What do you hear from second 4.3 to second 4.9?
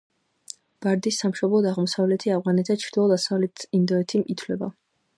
ითვლება.